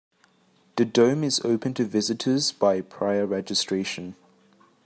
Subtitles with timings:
[0.77, 4.15] The dome is open to visitors by prior registration.